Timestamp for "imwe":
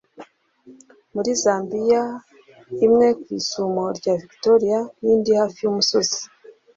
2.85-3.07